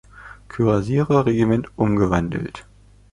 [0.47, 2.65] Kürassier-Regiment umgewandelt.